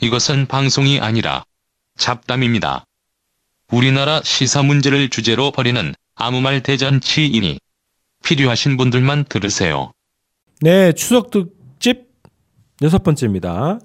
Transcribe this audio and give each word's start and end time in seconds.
이것은 0.00 0.46
방송이 0.46 1.00
아니라 1.00 1.42
잡담입니다. 1.96 2.84
우리나라 3.72 4.20
시사 4.22 4.62
문제를 4.62 5.08
주제로 5.10 5.50
벌이는 5.50 5.92
아무 6.14 6.40
말 6.40 6.62
대잔치이니 6.62 7.58
필요하신 8.24 8.76
분들만 8.76 9.24
들으세요. 9.24 9.90
네, 10.60 10.92
추석 10.92 11.30
특집 11.30 12.10
여섯 12.82 13.02
번째입니다. 13.02 13.80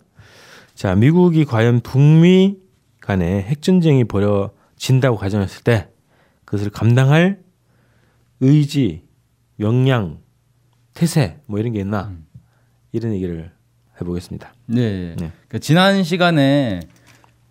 자, 0.75 0.95
미국이 0.95 1.45
과연 1.45 1.81
북미 1.81 2.57
간에 2.99 3.41
핵전쟁이 3.43 4.03
벌어진다고 4.03 5.17
가정했을 5.17 5.63
때 5.63 5.89
그것을 6.45 6.69
감당할 6.69 7.41
의지, 8.39 9.03
역량, 9.59 10.21
태세 10.93 11.39
뭐 11.47 11.59
이런 11.59 11.73
게 11.73 11.79
있나 11.79 12.05
음. 12.05 12.27
이런 12.91 13.13
얘기를 13.13 13.52
해보겠습니다. 14.01 14.53
네. 14.67 15.15
네. 15.17 15.31
그러니까 15.47 15.59
지난 15.59 16.03
시간에 16.03 16.81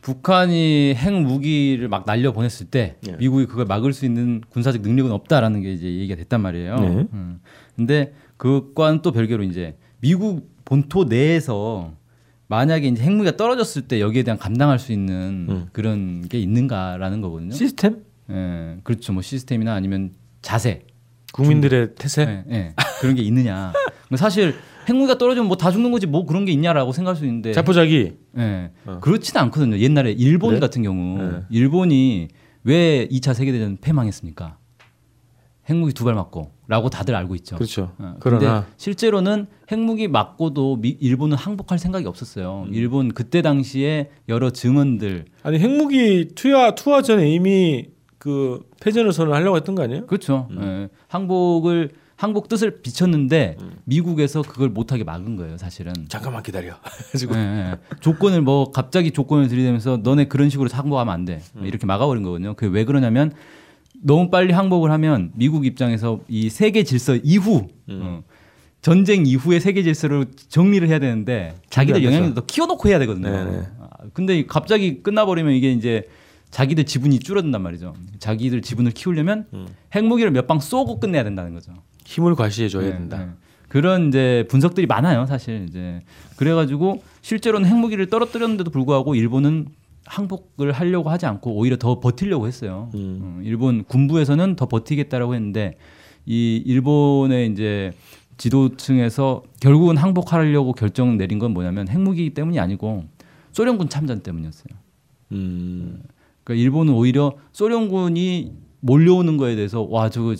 북한이 0.01 0.95
핵 0.97 1.13
무기를 1.13 1.89
막 1.89 2.05
날려 2.05 2.33
보냈을 2.33 2.67
때 2.67 2.97
네. 3.03 3.17
미국이 3.19 3.47
그걸 3.47 3.67
막을 3.67 3.93
수 3.93 4.05
있는 4.05 4.43
군사적 4.51 4.83
능력은 4.83 5.13
없다라는 5.13 5.63
게 5.63 5.73
이제 5.73 5.87
얘기가 5.87 6.17
됐단 6.17 6.41
말이에요. 6.41 6.77
네. 6.77 6.87
음. 7.13 7.41
근데 7.77 8.13
그것과는 8.37 9.03
또 9.03 9.13
별개로 9.13 9.45
이제 9.45 9.77
미국 10.01 10.51
본토 10.65 11.05
내에서 11.05 11.95
만약에 12.49 12.89
이제 12.89 13.03
핵무기가 13.03 13.37
떨어졌을 13.37 13.83
때 13.83 14.01
여기에 14.01 14.25
대한 14.25 14.39
감당할 14.39 14.79
수 14.79 14.93
있는 14.93 15.47
음. 15.49 15.69
그런 15.73 16.29
게 16.29 16.39
있는가라는 16.39 17.21
거거든요. 17.21 17.53
시스템? 17.53 18.03
예, 18.31 18.79
그렇죠. 18.83 19.13
뭐 19.13 19.23
시스템이나 19.23 19.75
아니면 19.75 20.13
자세, 20.43 20.85
국민들의 21.33 21.95
태세? 21.95 22.45
예, 22.51 22.55
예. 22.55 22.75
그런 23.01 23.15
게 23.15 23.23
있느냐. 23.23 23.73
뭐 24.11 24.19
사실 24.19 24.55
핵무기가 24.89 25.19
떨어지면 25.19 25.47
뭐 25.49 25.57
다 25.57 25.71
죽는 25.71 25.91
거지 25.93 26.07
뭐 26.07 26.27
그런 26.27 26.45
게 26.45 26.53
있냐라고 26.53 26.93
생각할 26.93 27.17
수 27.17 27.25
있는데 27.25 27.53
자포자기 27.53 28.13
예. 28.39 28.71
어. 28.87 28.99
그렇지는 29.01 29.41
않거든요. 29.43 29.79
옛날에 29.79 30.13
일본 30.13 30.51
그래? 30.51 30.61
같은 30.61 30.83
경우 30.83 31.19
네. 31.23 31.39
일본이 31.51 32.29
왜 32.65 33.07
2차 33.11 33.35
세계대전 33.35 33.79
패망했습니까? 33.81 34.59
핵무기 35.71 35.93
두 35.93 36.05
발 36.05 36.15
맞고라고 36.15 36.91
다들 36.91 37.15
알고 37.15 37.37
있죠. 37.37 37.55
그렇죠. 37.55 37.93
어, 37.99 38.17
근데 38.19 38.63
실제로는 38.77 39.47
핵무기 39.71 40.09
맞고도 40.09 40.77
미, 40.77 40.97
일본은 41.01 41.37
항복할 41.37 41.79
생각이 41.79 42.07
없었어요. 42.07 42.65
음. 42.67 42.75
일본 42.75 43.13
그때 43.15 43.43
당시에 43.43 44.11
여러 44.29 44.51
증언들 44.51 45.27
아니 45.45 45.59
핵무기 45.61 46.31
투하 46.35 46.75
투하 46.75 47.03
전에 47.03 47.31
이미 47.31 47.87
그 48.19 48.61
패전을 48.81 49.13
선언하려고 49.13 49.57
했던 49.57 49.75
거 49.77 49.85
아니에요? 49.85 50.07
그렇죠. 50.07 50.49
음. 50.51 50.63
예. 50.63 50.89
항복을 51.07 51.91
항복 52.23 52.47
뜻을 52.49 52.83
비쳤는데 52.83 53.57
미국에서 53.83 54.43
그걸 54.43 54.69
못하게 54.69 55.03
막은 55.03 55.35
거예요, 55.35 55.59
사실은. 55.59 55.93
잠깐만 56.09 56.45
기다려. 56.45 56.75
가지고 57.11 57.35
예, 57.35 57.41
예. 57.41 57.75
조건을 57.99 58.43
뭐 58.43 58.71
갑자기 58.71 59.11
조건을 59.11 59.49
들이대면서 59.49 59.99
너네 60.05 60.27
그런 60.27 60.49
식으로 60.49 60.71
항복하면 60.73 61.13
안 61.13 61.25
돼. 61.25 61.41
음. 61.57 61.67
이렇게 61.67 61.85
막아버린 61.85 62.23
거거든요. 62.23 62.55
그게 62.55 62.73
왜 62.73 62.85
그러냐면 62.85 63.33
너무 64.01 64.31
빨리 64.31 64.53
항복을 64.53 64.93
하면 64.93 65.33
미국 65.35 65.67
입장에서 65.67 66.21
이 66.29 66.49
세계 66.49 66.85
질서 66.85 67.17
이후 67.17 67.67
음. 67.89 68.01
어, 68.05 68.23
전쟁 68.83 69.27
이후의 69.27 69.59
세계 69.61 69.83
질서를 69.83 70.27
정리를 70.49 70.87
해야 70.89 71.01
되는데 71.01 71.57
자기들 71.71 72.05
영향력도 72.05 72.35
더 72.37 72.47
키워놓고 72.47 72.89
해야 72.89 73.01
되거든요. 73.01 73.31
네네. 73.31 73.63
아, 73.81 73.89
근데 74.13 74.47
갑자기 74.47 75.03
끝나버리면 75.03 75.55
이게 75.55 75.73
이제 75.73 76.05
자기들 76.53 76.85
지분이 76.85 77.19
줄어든단 77.19 77.61
말이죠. 77.61 77.95
자기들 78.21 78.63
지분을 78.63 78.93
키우려면 78.93 79.47
음. 79.55 79.67
핵무기를 79.93 80.31
몇 80.31 80.47
방 80.47 80.61
쏘고 80.61 81.01
끝내야 81.01 81.25
된다는 81.25 81.53
거죠. 81.53 81.73
힘을 82.13 82.35
과시해 82.35 82.69
줘야 82.69 82.87
네, 82.87 82.93
된다. 82.93 83.19
네. 83.19 83.29
그런 83.69 84.09
이제 84.09 84.45
분석들이 84.51 84.87
많아요, 84.87 85.25
사실 85.27 85.67
이제 85.69 86.03
그래가지고 86.37 87.03
실제로는 87.23 87.67
핵무기를 87.69 88.11
떨어뜨렸는데도 88.11 88.71
불구하고 88.71 89.15
일본은 89.15 89.69
항복을 90.05 90.73
하려고 90.73 91.11
하지 91.11 91.27
않고 91.27 91.55
오히려 91.55 91.77
더 91.77 92.01
버티려고 92.01 92.47
했어요. 92.47 92.91
음. 92.95 93.21
어, 93.23 93.41
일본 93.43 93.85
군부에서는 93.85 94.57
더 94.57 94.67
버티겠다라고 94.67 95.35
했는데 95.35 95.79
이 96.27 96.63
일본의 96.67 97.51
이제 97.51 97.93
지도층에서 98.37 99.43
결국은 99.61 99.97
항복하려고 99.97 100.73
결정 100.73 101.17
내린 101.17 101.39
건 101.39 101.53
뭐냐면 101.53 101.89
핵무기 101.89 102.35
때문이 102.35 102.59
아니고 102.59 103.05
소련군 103.53 103.89
참전 103.89 104.23
때문이었어요. 104.23 104.75
음. 105.33 106.03
그러니까 106.45 106.63
일본은 106.63 106.93
오히려 106.93 107.37
소련군이 107.53 108.53
몰려오는 108.81 109.37
거에 109.37 109.55
대해서 109.55 109.83
와 109.83 110.11
저거 110.11 110.35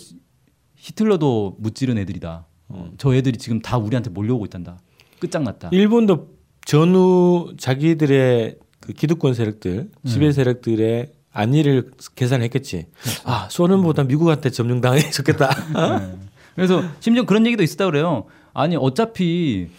히틀러도 0.87 1.55
무찌른 1.59 1.97
애들이다. 1.97 2.45
어, 2.67 2.91
저 2.97 3.15
애들이 3.15 3.37
지금 3.37 3.61
다 3.61 3.77
우리한테 3.77 4.09
몰려오고 4.09 4.43
있단다. 4.45 4.79
끝장났다. 5.19 5.69
일본도 5.71 6.27
전후 6.65 7.53
자기들의 7.57 8.57
그 8.81 8.91
기득권 8.91 9.33
세력들, 9.33 9.71
음. 9.71 10.05
지배 10.05 10.31
세력들의 10.33 11.13
안위를 11.31 11.91
계산했겠지. 12.15 12.87
아, 13.23 13.47
소련보다 13.49 14.03
미국한테 14.03 14.49
점령당해 14.49 15.09
좋겠다. 15.09 15.49
네. 15.99 16.17
그래서 16.55 16.83
심지어 16.99 17.23
그런 17.25 17.45
얘기도 17.45 17.63
있었다 17.63 17.85
그래요. 17.85 18.25
아니 18.53 18.75
어차피 18.75 19.69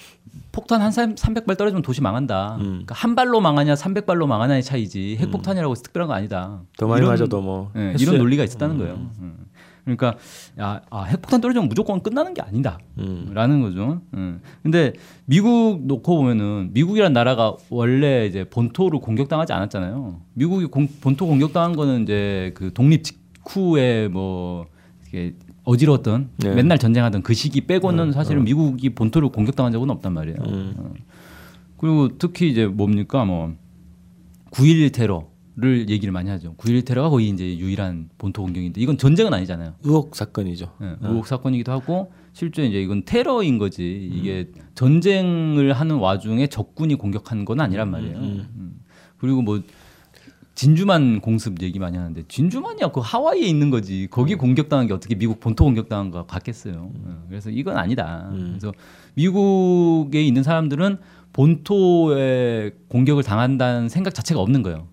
폭탄 0.53 0.81
한 0.81 0.91
300발 0.91 1.59
떨어지면 1.59 1.83
도시 1.83 2.01
망한다. 2.01 2.57
음. 2.57 2.63
그러니까 2.63 2.95
한 2.95 3.15
발로 3.15 3.41
망하냐 3.43 3.75
300발로 3.75 4.27
망하냐의 4.27 4.63
차이지 4.63 5.17
핵폭탄이라고 5.21 5.73
해서 5.73 5.83
특별한 5.83 6.09
거 6.09 6.15
아니다. 6.15 6.63
더 6.79 6.87
많이 6.87 7.01
이런- 7.03 7.11
맞아도 7.15 7.43
뭐. 7.43 7.71
예, 7.77 7.93
횟수에- 7.93 8.01
이런 8.01 8.19
논리가 8.19 8.43
있었다는 8.43 8.79
거예요. 8.79 9.11
음. 9.87 9.97
그러니까 9.97 10.19
야, 10.59 10.81
아, 10.91 11.03
핵폭탄 11.05 11.41
떨어지면 11.41 11.69
무조건 11.69 12.03
끝나는 12.03 12.35
게 12.35 12.41
아니다. 12.43 12.79
음. 12.99 13.31
라는 13.35 13.61
거죠. 13.61 14.01
음. 14.15 14.41
근데 14.63 14.93
미국 15.27 15.81
놓고 15.87 16.17
보면은 16.17 16.71
미국이란 16.73 17.13
나라가 17.13 17.55
원래 17.71 18.27
이제 18.27 18.45
본토를 18.45 19.01
공격당하지 19.01 19.53
않았잖아요. 19.53 20.21
미국이 20.35 20.67
공- 20.67 20.89
본토 21.01 21.27
공격당한 21.27 21.77
거는 21.77 22.03
이제 22.05 22.53
그 22.55 22.73
독립 22.73 23.03
직후에 23.05 24.09
뭐 24.09 24.67
이렇게 25.13 25.35
어지러웠던 25.65 26.31
네. 26.39 26.55
맨날 26.55 26.79
전쟁하던 26.79 27.23
그 27.23 27.33
시기 27.35 27.63
빼고는 27.63 28.13
사실은 28.13 28.45
미국이 28.45 28.91
본토를 28.91 29.31
공격당한 29.31 29.73
적은 29.73 29.89
없단 29.91 30.13
말이에요. 30.13 30.37
음. 30.47 30.75
어. 30.79 30.93
그리고 31.79 32.17
특히 32.19 32.51
이제 32.51 32.67
뭡니까 32.67 33.25
뭐 33.25 33.55
9.11 34.51 34.93
테러 34.95 35.27
를 35.57 35.89
얘기를 35.89 36.11
많이 36.11 36.31
하죠. 36.31 36.55
9.11 36.57 36.85
테러가 36.85 37.11
거의 37.11 37.29
이제 37.29 37.57
유일한 37.59 38.09
본토 38.19 38.43
공격인데 38.43 38.81
이건 38.81 38.99
전쟁은 38.99 39.33
아니잖아요. 39.33 39.75
의혹 39.85 40.17
사건이죠. 40.17 40.73
예, 40.83 40.97
의혹 41.01 41.29
사건이기도 41.29 41.71
하고 41.71 42.13
실제 42.33 42.67
이제 42.67 42.83
이건 42.83 43.05
테러인 43.05 43.59
거지 43.59 44.11
이게 44.13 44.51
전쟁을 44.75 45.73
하는 45.73 45.97
와중에 45.97 46.49
적군이 46.49 46.97
공격한 46.97 47.45
건 47.45 47.61
아니란 47.61 47.89
말이에요. 47.89 48.17
음. 48.17 48.81
그리고 49.19 49.43
뭐 49.43 49.63
진주만 50.57 51.21
공습 51.21 51.63
얘기 51.63 51.79
많이 51.79 51.99
하는데 51.99 52.21
진주만이야 52.27 52.89
그 52.89 52.99
하와이에 52.99 53.47
있는 53.47 53.71
거지 53.71 54.09
거기 54.11 54.35
공격당한 54.35 54.89
게 54.89 54.93
어떻게 54.93 55.15
미국 55.15 55.39
본토 55.39 55.63
공격당한 55.63 56.11
거 56.11 56.27
같겠어요. 56.27 56.91
예, 56.93 57.11
그래서 57.29 57.51
이건 57.51 57.77
아니다. 57.77 58.29
그래서 58.33 58.73
미국에 59.15 60.21
있는 60.21 60.43
사람들은 60.43 60.99
본토에 61.33 62.73
공격을 62.89 63.23
당한다는 63.23 63.89
생각 63.89 64.15
자체가 64.15 64.41
없는 64.41 64.65
거예요. 64.65 64.89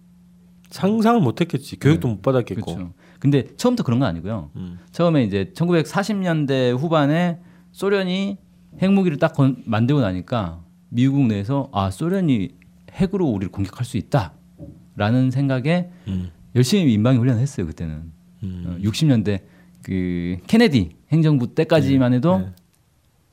상상을 0.72 1.22
못 1.22 1.42
했겠지. 1.42 1.78
교육도 1.80 2.08
못 2.08 2.22
받았겠고. 2.22 2.66
그렇죠. 2.76 2.94
근데 3.20 3.48
처음부터 3.56 3.84
그런 3.84 4.00
건 4.00 4.10
아니고요. 4.10 4.50
음. 4.56 4.80
처음에 4.92 5.24
이제 5.24 5.52
1940년대 5.54 6.76
후반에 6.78 7.40
소련이 7.72 8.38
핵무기를 8.82 9.18
딱 9.20 9.34
건- 9.36 9.62
만들고 9.66 10.02
나니까 10.02 10.64
미국 10.90 11.26
내에서 11.28 11.70
아 11.74 11.92
소련이 11.92 12.56
핵으로 12.94 13.28
우리를 13.28 13.52
공격할 13.52 13.86
수 13.86 13.98
있다라는 13.98 15.30
생각에 15.32 15.90
음. 16.08 16.32
열심히 16.56 16.86
민방위 16.86 17.18
훈련을 17.18 17.42
했어요 17.42 17.66
그때는 17.66 18.12
음. 18.44 18.64
어, 18.68 18.82
60년대 18.82 19.42
그 19.84 20.38
케네디 20.48 20.92
행정부 21.12 21.54
때까지만 21.54 22.14
해도 22.14 22.40
네. 22.40 22.46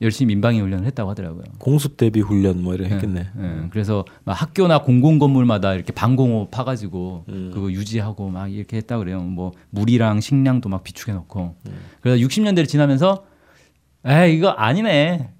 열심히 0.01 0.33
민방위 0.33 0.59
훈련을 0.61 0.85
했다고 0.85 1.09
하더라고요. 1.09 1.43
공습 1.57 1.97
대비 1.97 2.21
훈련 2.21 2.63
뭐 2.63 2.73
이런 2.73 2.89
했겠네. 2.91 3.19
예, 3.37 3.67
그래서 3.69 4.05
막 4.23 4.33
학교나 4.33 4.81
공공 4.83 5.19
건물마다 5.19 5.73
이렇게 5.73 5.91
방공호 5.91 6.49
파가지고 6.51 7.25
음. 7.27 7.51
그거 7.53 7.71
유지하고 7.71 8.29
막 8.29 8.47
이렇게 8.47 8.77
했다 8.77 8.97
그래요. 8.97 9.21
뭐 9.21 9.51
물이랑 9.71 10.21
식량도 10.21 10.69
막 10.69 10.83
비축해 10.83 11.11
놓고. 11.13 11.55
음. 11.67 11.79
그래서 12.01 12.25
60년대를 12.25 12.67
지나면서 12.67 13.25
에 14.05 14.31
이거 14.31 14.49
아니네. 14.49 15.31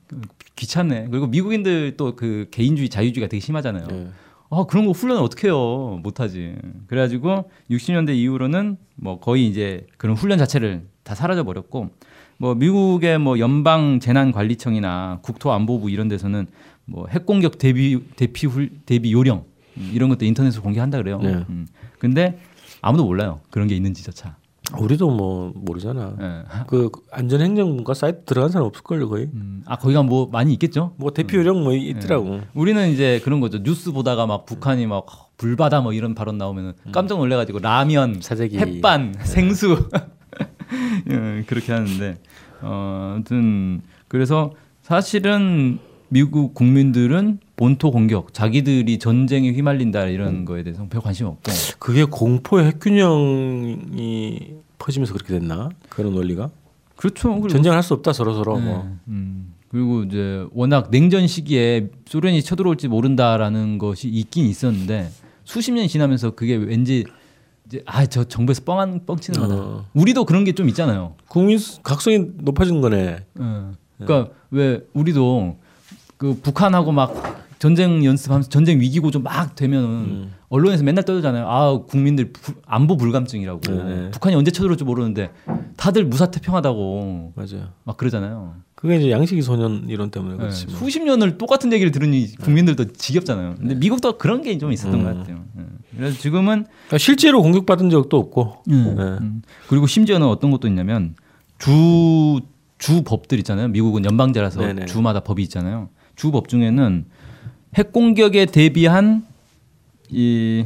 귀찮네. 0.57 1.07
그리고 1.09 1.27
미국인들 1.27 1.95
또 1.95 2.15
그 2.15 2.47
개인주의 2.51 2.89
자유주의가 2.89 3.29
되게 3.29 3.39
심하잖아요. 3.39 3.87
네. 3.87 4.07
아 4.49 4.65
그런 4.67 4.85
거 4.85 4.91
훈련 4.91 5.19
어떻게 5.19 5.47
해요? 5.47 5.99
못하지. 6.03 6.55
그래가지고 6.87 7.49
60년대 7.71 8.15
이후로는 8.15 8.77
뭐 8.95 9.19
거의 9.19 9.47
이제 9.47 9.85
그런 9.97 10.17
훈련 10.17 10.37
자체를 10.37 10.87
다 11.03 11.15
사라져 11.15 11.43
버렸고 11.43 11.91
뭐 12.39 12.55
미국의 12.55 13.19
뭐 13.19 13.37
연방 13.37 13.99
재난 13.99 14.31
관리청이나 14.31 15.19
국토안보부 15.21 15.91
이런 15.91 16.07
데서는 16.07 16.47
뭐 16.85 17.05
핵공격 17.09 17.57
대비 17.57 17.99
대피 18.15 18.47
훌 18.47 18.71
대비 18.85 19.11
요령 19.11 19.43
음, 19.77 19.91
이런 19.93 20.09
것도 20.09 20.25
인터넷으로 20.25 20.63
공개한다 20.63 20.97
그래요. 20.97 21.19
네. 21.21 21.43
음. 21.49 21.67
근데 21.99 22.39
아무도 22.81 23.05
몰라요. 23.05 23.41
그런 23.49 23.67
게 23.67 23.75
있는지조차. 23.75 24.37
우리도 24.77 25.09
뭐 25.09 25.51
모르잖아. 25.55 26.15
예. 26.21 26.63
그 26.67 26.89
안전행정과 27.11 27.93
사이트 27.93 28.23
들어간 28.25 28.51
사람 28.51 28.67
없을걸요 28.67 29.09
거의. 29.09 29.25
음, 29.33 29.63
아 29.65 29.75
거기가 29.75 30.03
뭐 30.03 30.29
많이 30.31 30.53
있겠죠? 30.53 30.93
뭐 30.95 31.11
대표 31.11 31.37
요령 31.39 31.63
뭐 31.63 31.73
있더라고. 31.73 32.39
우리는 32.53 32.89
이제 32.89 33.19
그런 33.25 33.41
거죠. 33.41 33.61
뉴스 33.63 33.91
보다가 33.91 34.27
막 34.27 34.45
북한이 34.45 34.85
막 34.85 35.07
불바다 35.37 35.81
뭐 35.81 35.91
이런 35.91 36.15
발언 36.15 36.37
나오면은 36.37 36.73
깜짝 36.91 37.17
놀래가지고 37.17 37.59
라면, 37.59 38.21
사재기. 38.21 38.59
햇반, 38.59 39.13
생수 39.23 39.89
예, 39.95 39.99
그렇게 41.45 41.71
하는데 41.71 42.17
어, 42.61 43.13
아무튼 43.15 43.81
그래서 44.07 44.53
사실은 44.81 45.79
미국 46.09 46.53
국민들은 46.53 47.39
본토 47.55 47.91
공격, 47.91 48.33
자기들이 48.33 48.97
전쟁에 48.99 49.51
휘말린다 49.51 50.05
이런 50.05 50.45
거에 50.45 50.63
대해서 50.63 50.87
별 50.89 51.01
관심 51.01 51.27
없고 51.27 51.51
그게 51.77 52.03
공포의 52.03 52.65
핵균형이 52.67 54.53
퍼지면서 54.79 55.13
그렇게 55.13 55.37
됐나? 55.37 55.69
그런 55.89 56.13
논리가? 56.13 56.49
그렇죠. 56.95 57.29
그리고 57.31 57.47
전쟁할 57.47 57.83
수 57.83 57.93
없다 57.93 58.13
서로 58.13 58.33
서로 58.33 58.57
네. 58.59 58.65
뭐. 58.65 58.97
음. 59.07 59.53
그리고 59.69 60.03
이제 60.03 60.45
워낙 60.51 60.89
냉전 60.89 61.27
시기에 61.27 61.89
소련이 62.05 62.41
쳐들어올지 62.41 62.87
모른다라는 62.87 63.77
것이 63.77 64.07
있긴 64.07 64.45
있었는데 64.47 65.11
수십 65.43 65.71
년이 65.71 65.87
지나면서 65.87 66.31
그게 66.31 66.55
왠지 66.55 67.05
이제 67.69 67.83
아 67.85 68.05
저 68.07 68.23
정부에서 68.23 68.63
뻥한 68.65 69.05
뻥치는 69.05 69.39
거다. 69.39 69.55
어. 69.55 69.85
우리도 69.93 70.25
그런 70.25 70.43
게 70.43 70.53
좀 70.53 70.67
있잖아요. 70.69 71.13
국민 71.27 71.59
각성이 71.83 72.25
높아진 72.37 72.81
거네. 72.81 72.97
예. 73.39 74.03
그러니까 74.03 74.33
왜 74.51 74.81
우리도 74.93 75.57
그 76.17 76.39
북한하고 76.41 76.91
막 76.91 77.13
전쟁 77.59 78.03
연습하면서 78.03 78.49
전쟁 78.49 78.79
위기고 78.79 79.11
좀막 79.11 79.55
되면은 79.55 79.87
음. 79.89 80.33
언론에서 80.49 80.83
맨날 80.83 81.03
떠들잖아요. 81.05 81.47
아 81.47 81.77
국민들 81.85 82.31
부- 82.31 82.53
안보 82.65 82.97
불감증이라고. 82.97 83.59
네. 83.61 84.11
북한이 84.11 84.35
언제 84.35 84.49
쳐들어올지 84.49 84.83
모르는데 84.85 85.29
다들 85.77 86.05
무사 86.05 86.31
태평하다고 86.31 87.33
맞아요. 87.35 87.67
막 87.83 87.97
그러잖아요. 87.97 88.55
그게 88.79 88.95
이제 88.95 89.11
양식이 89.11 89.41
소년 89.41 89.89
이론 89.89 90.09
때문에 90.09 90.35
네, 90.35 90.37
그렇지. 90.39 90.67
뭐. 90.67 90.75
수십 90.77 91.03
년을 91.03 91.37
똑같은 91.37 91.73
얘기를 91.73 91.91
들으니 91.91 92.33
국민들도 92.37 92.93
지겹잖아요. 92.93 93.55
근데 93.59 93.75
미국도 93.75 94.17
그런 94.17 94.41
게 94.41 94.57
좀 94.57 94.71
있었던 94.71 94.93
음. 95.01 95.03
것 95.03 95.17
같아요. 95.17 95.43
예. 95.57 95.63
그래서 95.97 96.17
지금은 96.17 96.63
그러니까 96.63 96.97
실제로 96.97 97.41
공격받은 97.41 97.89
적도 97.89 98.17
없고. 98.17 98.63
네. 98.67 98.75
음. 98.75 99.41
그리고 99.67 99.85
심지어는 99.85 100.25
어떤 100.25 100.49
것도 100.51 100.69
있냐면 100.69 101.15
주, 101.57 102.39
주 102.77 103.03
법들 103.03 103.37
있잖아요. 103.39 103.67
미국은 103.67 104.05
연방제라서 104.05 104.61
네네. 104.61 104.85
주마다 104.85 105.19
법이 105.19 105.43
있잖아요. 105.43 105.89
주 106.15 106.31
법 106.31 106.47
중에는 106.47 107.03
핵 107.77 107.91
공격에 107.91 108.45
대비한 108.45 109.25
이 110.09 110.63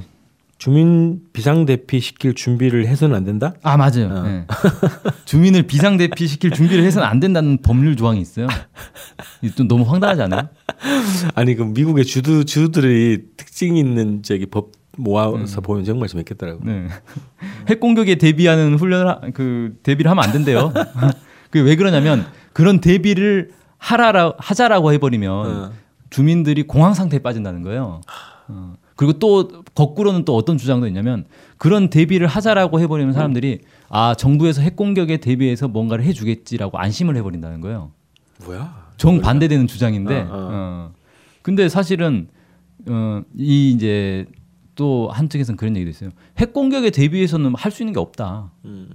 주민 0.64 1.20
비상 1.34 1.66
대피 1.66 2.00
시킬 2.00 2.34
준비를 2.34 2.88
해서는 2.88 3.18
안 3.18 3.26
된다? 3.26 3.54
아 3.64 3.76
맞아요. 3.76 4.08
어. 4.10 4.26
예. 4.26 4.46
주민을 5.26 5.64
비상 5.64 5.98
대피 5.98 6.26
시킬 6.26 6.52
준비를 6.52 6.86
해서는 6.86 7.06
안 7.06 7.20
된다는 7.20 7.58
법률 7.62 7.98
조항이 7.98 8.22
있어요. 8.22 8.48
이좀 9.44 9.68
너무 9.68 9.84
황당하지 9.84 10.22
않아요? 10.22 10.48
아니 11.36 11.56
그 11.56 11.64
미국의 11.64 12.06
주도 12.06 12.46
주들이 12.46 13.26
특징 13.36 13.76
있는 13.76 14.24
저기 14.24 14.46
법 14.46 14.72
모아서 14.98 15.60
음. 15.60 15.64
보면 15.64 15.84
정말 15.84 16.08
재밌겠더라고. 16.08 16.62
네. 16.64 16.88
핵 17.68 17.82
공격에 17.82 18.16
대비하는 18.16 18.76
훈련을 18.76 19.08
하, 19.10 19.20
그 19.34 19.78
대비를 19.84 20.10
하면 20.12 20.24
안 20.24 20.32
된대요. 20.32 20.72
그왜 21.52 21.76
그러냐면 21.76 22.26
그런 22.54 22.80
대비를 22.80 23.52
하라라 23.80 24.36
하자라고 24.38 24.94
해버리면 24.94 25.30
어. 25.30 25.72
주민들이 26.10 26.64
공황 26.64 26.94
상태에 26.94 27.20
빠진다는 27.20 27.64
거예요. 27.64 28.00
어. 28.48 28.76
그리고 29.04 29.20
또 29.20 29.64
거꾸로는 29.76 30.24
또 30.24 30.36
어떤 30.36 30.58
주장도 30.58 30.88
있냐면 30.88 31.26
그런 31.58 31.90
대비를 31.90 32.28
하자라고 32.28 32.80
해버리면 32.80 33.14
사람들이 33.14 33.60
아 33.90 34.16
정부에서 34.16 34.62
핵 34.62 34.76
공격에 34.76 35.18
대비해서 35.18 35.68
뭔가를 35.68 36.06
해주겠지라고 36.06 36.78
안심을 36.78 37.18
해버린다는 37.18 37.60
거예요. 37.62 37.92
뭐야? 38.46 38.92
정 38.98 39.20
반대되는 39.22 39.68
주장인데. 39.68 40.22
어, 40.22 40.26
어. 40.26 40.30
어. 40.32 40.92
근데 41.42 41.68
사실은 41.70 42.28
어 42.88 43.22
이 43.38 43.72
이제 43.72 44.26
또 44.76 45.10
한쪽에서는 45.12 45.58
그런 45.58 45.76
얘기도 45.76 45.90
있어요. 45.90 46.10
핵 46.38 46.54
공격에 46.54 46.90
대비해서는 46.90 47.54
할 47.56 47.72
수 47.72 47.84
있는 47.84 47.94
게 47.94 48.00
없다. 48.00 48.52
음. 48.66 48.90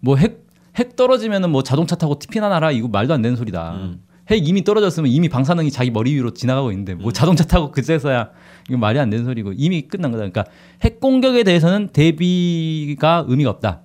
뭐핵핵 0.00 0.96
떨어지면은 0.96 1.50
뭐 1.50 1.62
자동차 1.62 1.96
타고 1.96 2.18
티피나 2.18 2.48
나라 2.48 2.70
이거 2.70 2.88
말도 2.88 3.12
안 3.14 3.22
되는 3.22 3.36
소리다. 3.36 3.74
음. 3.74 4.02
핵 4.30 4.48
이미 4.48 4.64
떨어졌으면 4.64 5.10
이미 5.10 5.28
방사능이 5.28 5.70
자기 5.70 5.90
머리 5.90 6.14
위로 6.14 6.32
지나가고 6.32 6.70
있는데 6.72 6.94
음. 6.94 6.98
뭐 7.02 7.12
자동차 7.12 7.44
타고 7.44 7.70
그제서야 7.70 8.30
이거 8.68 8.78
말이 8.78 8.98
안 8.98 9.10
되는 9.10 9.24
소리고 9.24 9.52
이미 9.54 9.82
끝난 9.82 10.10
거다. 10.10 10.18
그러니까 10.20 10.44
핵 10.82 11.00
공격에 11.00 11.42
대해서는 11.42 11.88
대비가 11.88 13.24
의미가 13.28 13.50
없다. 13.50 13.82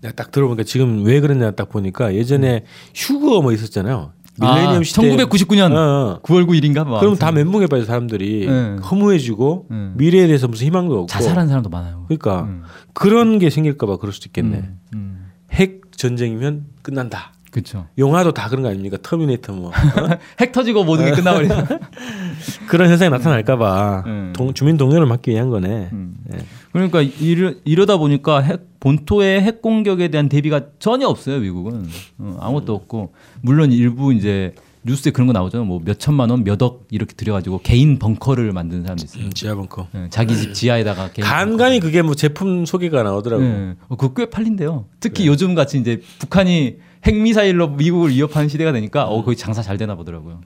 내가 0.00 0.14
딱 0.14 0.30
들어보니까 0.30 0.64
지금 0.64 1.04
왜 1.04 1.20
그랬냐 1.20 1.52
딱 1.52 1.68
보니까 1.70 2.14
예전에 2.14 2.64
휴거 2.94 3.40
뭐 3.42 3.52
있었잖아요. 3.52 4.12
밀레니엄 4.38 4.74
음. 4.74 4.80
아, 4.80 4.82
시대. 4.82 5.16
1999년 5.16 5.72
어, 5.72 5.78
어. 5.78 6.20
9월 6.22 6.46
9일인가 6.46 6.86
뭐. 6.86 7.00
그럼. 7.00 7.16
다 7.16 7.32
멘붕에 7.32 7.66
빠져 7.68 7.84
사람들이 7.84 8.46
네. 8.46 8.76
허무해지고 8.76 9.66
네. 9.70 9.90
미래에 9.94 10.26
대해서 10.26 10.46
무슨 10.46 10.66
희망도 10.66 10.94
없고. 10.94 11.06
자살한 11.06 11.48
사람도 11.48 11.70
많아요. 11.70 12.04
그러니까 12.06 12.42
음. 12.42 12.62
그런 12.92 13.38
게 13.38 13.48
생길까 13.48 13.86
봐 13.86 13.96
그럴 13.96 14.12
수도 14.12 14.26
있겠네. 14.28 14.58
음, 14.58 14.78
음. 14.94 15.26
핵 15.52 15.80
전쟁이면 15.96 16.66
끝난다. 16.82 17.32
그렇죠. 17.56 17.86
영화도 17.96 18.32
다 18.34 18.48
그런 18.50 18.62
거 18.62 18.68
아닙니까? 18.68 18.98
터미네이터 19.02 19.54
뭐 19.54 19.72
핵 20.40 20.52
터지고 20.52 20.84
모든 20.84 21.06
게 21.06 21.12
끝나버리죠. 21.12 21.54
그런 22.68 22.90
현상이 22.90 23.10
나타날까봐 23.10 24.02
음. 24.06 24.32
동- 24.36 24.52
주민 24.52 24.76
동요를 24.76 25.06
막기 25.06 25.30
위한 25.30 25.48
거네. 25.48 25.88
음. 25.90 26.14
네. 26.24 26.38
그러니까 26.72 27.00
이러, 27.00 27.54
이러다 27.64 27.96
보니까 27.96 28.40
핵, 28.42 28.78
본토의 28.80 29.40
핵 29.40 29.62
공격에 29.62 30.08
대한 30.08 30.28
대비가 30.28 30.60
전혀 30.78 31.06
없어요 31.08 31.38
미국은 31.40 31.86
어, 32.18 32.36
아무것도 32.40 32.74
없고 32.74 33.14
물론 33.40 33.72
일부 33.72 34.12
이제 34.12 34.54
뉴스에 34.84 35.10
그런 35.12 35.26
거 35.26 35.32
나오잖아요 35.32 35.64
뭐 35.66 35.80
몇 35.82 35.98
천만 35.98 36.28
원 36.30 36.44
몇 36.44 36.62
억 36.62 36.84
이렇게 36.90 37.14
들여가지고 37.14 37.60
개인 37.64 37.98
벙커를 37.98 38.52
만드는 38.52 38.82
사람도 38.82 39.04
있어요 39.04 39.24
음, 39.24 39.32
지하 39.32 39.54
벙커. 39.54 39.88
예, 39.94 40.06
자기 40.10 40.36
집 40.36 40.52
지하에다가 40.52 41.10
개인 41.12 41.26
간간히 41.26 41.80
그게 41.80 42.02
뭐 42.02 42.14
제품 42.14 42.66
소개가 42.66 43.02
나오더라고. 43.02 43.42
예, 43.42 43.74
어, 43.88 43.96
그거 43.96 44.12
꽤 44.12 44.28
팔린대요 44.28 44.84
특히 45.00 45.26
요즘 45.26 45.54
같이 45.54 45.78
이제 45.78 46.02
북한이 46.18 46.76
핵 47.06 47.14
미사일로 47.16 47.68
미국을 47.70 48.10
위협하는 48.10 48.48
시대가 48.48 48.72
되니까 48.72 49.04
어 49.06 49.22
거기 49.24 49.36
장사 49.36 49.62
잘 49.62 49.76
되나 49.78 49.94
보더라고요 49.94 50.40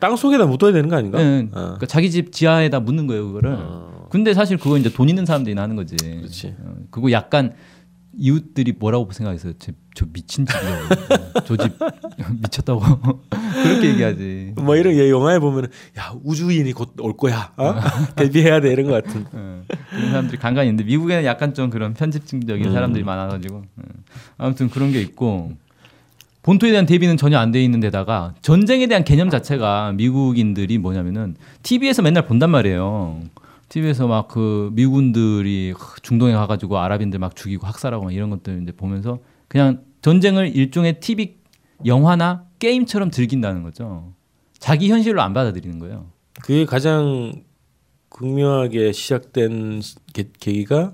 땅 0.00 0.16
속에다 0.16 0.46
묻어야 0.46 0.72
되는 0.72 0.88
거 0.88 0.96
아닌가? 0.96 1.20
예, 1.22 1.46
어. 1.52 1.60
그러니까 1.60 1.86
자기 1.86 2.10
집 2.10 2.32
지하에다 2.32 2.80
묻는 2.80 3.06
거예요 3.06 3.26
그거를 3.28 3.56
어. 3.58 4.06
근데 4.10 4.34
사실 4.34 4.58
그거 4.58 4.76
이제 4.76 4.90
돈 4.92 5.08
있는 5.08 5.24
사람들이 5.24 5.56
하는 5.58 5.74
거지. 5.74 5.96
그렇지. 5.96 6.54
어, 6.60 6.74
그거 6.90 7.10
약간 7.12 7.54
이웃들이 8.14 8.74
뭐라고 8.78 9.10
생각했어요? 9.10 9.54
저, 9.58 9.72
저 9.94 10.04
미친 10.12 10.44
집이라고. 10.44 11.42
저 11.46 11.56
집 11.56 11.72
미쳤다고. 12.42 12.82
그렇게 13.62 13.88
얘기하지. 13.88 14.52
뭐 14.56 14.76
이런 14.76 14.92
얘 14.96 15.08
영화에 15.08 15.38
보면 15.38 15.68
야 15.98 16.12
우주인이 16.24 16.70
곧 16.74 16.90
올 17.00 17.16
거야. 17.16 17.52
어? 17.56 17.74
대비해야 18.14 18.60
돼 18.60 18.70
이런 18.72 18.84
거 18.86 18.92
같은. 18.92 19.24
어, 19.32 19.62
그런 19.88 20.10
사람들이 20.10 20.36
간간히 20.36 20.68
있는데 20.68 20.84
미국에는 20.84 21.24
약간 21.24 21.54
좀 21.54 21.70
그런 21.70 21.94
편집증적인 21.94 22.66
음. 22.66 22.72
사람들이 22.74 23.04
많아가지고 23.04 23.56
어. 23.56 23.82
아무튼 24.36 24.68
그런 24.68 24.92
게 24.92 25.00
있고 25.00 25.52
본토에 26.42 26.70
대한 26.70 26.86
대비는 26.86 27.16
전혀 27.16 27.38
안 27.38 27.52
돼 27.52 27.62
있는 27.62 27.80
데다가 27.80 28.34
전쟁에 28.42 28.86
대한 28.86 29.04
개념 29.04 29.30
자체가 29.30 29.92
미국인들이 29.92 30.78
뭐냐면은 30.78 31.36
TV에서 31.62 32.02
맨날 32.02 32.26
본단 32.26 32.50
말이에요. 32.50 33.20
TV에서 33.68 34.06
막 34.06 34.28
그 34.28 34.70
미군들이 34.74 35.74
중동에 36.02 36.32
가가지고 36.32 36.78
아랍인들 36.78 37.18
막 37.18 37.36
죽이고 37.36 37.66
학살하고 37.66 38.04
막 38.04 38.12
이런 38.12 38.28
것들 38.30 38.62
이제 38.62 38.72
보면서 38.72 39.18
그냥 39.48 39.80
전쟁을 40.02 40.54
일종의 40.56 41.00
TV 41.00 41.36
영화나 41.86 42.44
게임처럼 42.58 43.10
즐긴다는 43.10 43.62
거죠. 43.62 44.12
자기 44.58 44.90
현실로 44.90 45.22
안 45.22 45.32
받아들이는 45.32 45.78
거예요. 45.78 46.06
그게 46.42 46.64
가장 46.64 47.32
극명하게 48.08 48.92
시작된 48.92 49.80
계, 50.12 50.24
계기가 50.38 50.92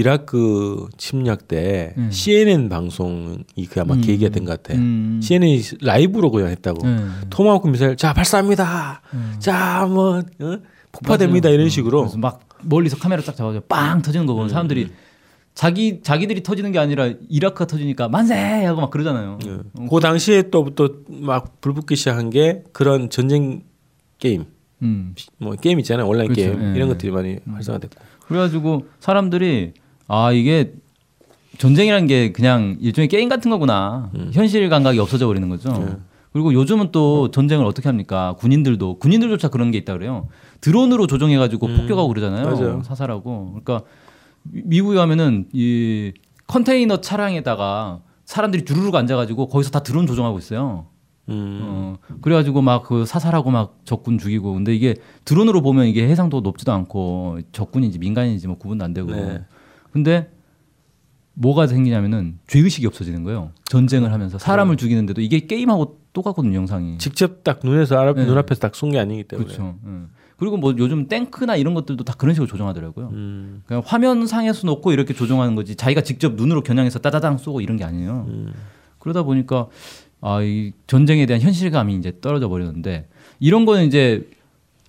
이라크 0.00 0.86
침략 0.98 1.48
때 1.48 1.94
음. 1.96 2.10
CNN 2.10 2.68
방송이 2.68 3.66
그 3.70 3.80
아마 3.80 3.94
음. 3.94 4.02
계기가 4.02 4.28
된 4.30 4.44
것 4.44 4.62
같아. 4.62 4.78
음. 4.78 5.20
CNN이 5.22 5.62
라이브로 5.80 6.30
그냥 6.30 6.50
했다고. 6.50 6.86
음. 6.86 7.22
토마호크 7.30 7.66
미사일 7.68 7.96
자 7.96 8.12
발사합니다. 8.12 9.00
자뭐 9.38 10.22
폭파됩니다 10.92 11.48
맞아요. 11.48 11.54
이런 11.54 11.66
어, 11.66 11.70
식으로. 11.70 12.10
막 12.18 12.40
멀리서 12.62 12.98
카메라 12.98 13.22
딱 13.22 13.34
잡아서 13.36 13.60
빵 13.60 14.02
터지는 14.02 14.26
거 14.26 14.34
음. 14.34 14.36
보면 14.36 14.48
사람들이 14.50 14.88
자기 15.54 16.02
자기들이 16.02 16.42
터지는 16.42 16.72
게 16.72 16.78
아니라 16.78 17.10
이라크가 17.30 17.66
터지니까 17.66 18.08
만세 18.08 18.34
하고 18.66 18.82
막 18.82 18.90
그러잖아요. 18.90 19.38
예. 19.46 19.50
어, 19.50 19.86
그 19.90 20.00
당시에 20.00 20.50
또부터 20.50 20.90
막 21.08 21.62
불붙기 21.62 21.96
시작한 21.96 22.28
게 22.28 22.64
그런 22.74 23.08
전쟁 23.08 23.62
게임, 24.18 24.44
음. 24.82 25.14
뭐 25.38 25.54
게임 25.54 25.78
있잖아요 25.80 26.06
온라인 26.06 26.34
그렇죠. 26.34 26.50
게임 26.54 26.72
예. 26.72 26.76
이런 26.76 26.88
것들이 26.88 27.10
많이 27.10 27.38
활성화됐고. 27.50 28.04
그래가지고 28.28 28.86
사람들이 29.00 29.72
아 30.08 30.32
이게 30.32 30.72
전쟁이란 31.58 32.06
게 32.06 32.32
그냥 32.32 32.76
일종의 32.80 33.08
게임 33.08 33.28
같은 33.28 33.50
거구나. 33.50 34.10
음. 34.14 34.30
현실 34.32 34.68
감각이 34.68 34.98
없어져 34.98 35.26
버리는 35.26 35.48
거죠. 35.48 35.70
네. 35.72 35.96
그리고 36.32 36.52
요즘은 36.52 36.92
또 36.92 37.30
전쟁을 37.30 37.64
어떻게 37.64 37.88
합니까? 37.88 38.34
군인들도 38.38 38.98
군인들조차 38.98 39.48
그런 39.48 39.70
게 39.70 39.78
있다 39.78 39.94
그래요. 39.94 40.28
드론으로 40.60 41.06
조종해가지고 41.06 41.66
폭격하고 41.66 42.08
그러잖아요. 42.08 42.46
음. 42.46 42.52
맞아요. 42.52 42.82
사살하고. 42.82 43.58
그러니까 43.62 43.86
미- 44.42 44.62
미국에 44.66 44.96
가면은 44.96 45.46
이 45.52 46.12
컨테이너 46.46 47.00
차량에다가 47.00 48.00
사람들이 48.26 48.64
주르륵 48.64 48.94
앉아 48.94 49.16
가지고 49.16 49.48
거기서 49.48 49.70
다 49.70 49.80
드론 49.82 50.06
조종하고 50.06 50.38
있어요. 50.38 50.86
음. 51.28 51.60
어, 51.62 51.96
그래가지고 52.20 52.60
막 52.62 52.82
그 52.84 53.04
사살하고 53.06 53.50
막 53.50 53.78
적군 53.84 54.18
죽이고 54.18 54.52
근데 54.54 54.74
이게 54.76 54.94
드론으로 55.24 55.62
보면 55.62 55.86
이게 55.86 56.06
해상도 56.06 56.40
높지도 56.42 56.70
않고 56.72 57.38
적군인지 57.52 57.98
민간인지 57.98 58.46
뭐 58.46 58.58
구분도 58.58 58.84
안 58.84 58.92
되고 58.92 59.10
네. 59.10 59.42
근데 59.96 60.28
뭐가 61.32 61.66
생기냐면은 61.66 62.38
죄의식이 62.48 62.86
없어지는 62.86 63.24
거예요 63.24 63.50
전쟁을 63.64 64.12
하면서 64.12 64.38
사람을 64.38 64.76
죽이는데도 64.76 65.22
이게 65.22 65.40
게임하고 65.46 66.00
똑같거든요 66.12 66.54
영상이 66.58 66.98
직접 66.98 67.42
딱 67.44 67.60
눈에서 67.64 67.98
알아, 67.98 68.12
네. 68.12 68.26
눈앞에서 68.26 68.60
딱 68.60 68.74
쏜 68.74 68.90
게 68.90 68.98
아니기 68.98 69.24
때문에. 69.24 69.46
그렇죠 69.46 69.74
예. 69.86 69.90
그리고 70.36 70.58
뭐 70.58 70.74
요즘 70.76 71.08
탱크나 71.08 71.56
이런 71.56 71.72
것들도 71.72 72.04
다 72.04 72.12
그런 72.18 72.34
식으로 72.34 72.46
조종하더라고요 72.46 73.08
음. 73.12 73.62
그냥 73.66 73.82
화면 73.86 74.26
상에서 74.26 74.66
놓고 74.66 74.92
이렇게 74.92 75.14
조종하는 75.14 75.54
거지 75.54 75.76
자기가 75.76 76.02
직접 76.02 76.34
눈으로 76.34 76.62
겨냥해서 76.62 76.98
따다당 76.98 77.38
쏘고 77.38 77.62
이런 77.62 77.78
게 77.78 77.84
아니에요 77.84 78.26
음. 78.28 78.52
그러다 78.98 79.22
보니까 79.22 79.68
아, 80.20 80.42
이 80.42 80.72
전쟁에 80.86 81.24
대한 81.24 81.40
현실감이 81.40 81.94
이제 81.94 82.12
떨어져 82.20 82.48
버렸는데 82.50 83.08
이런 83.40 83.64
거는 83.64 83.86
이제 83.86 84.28